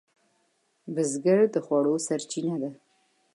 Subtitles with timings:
[0.93, 2.71] بزګر د خوړو سرچینه ده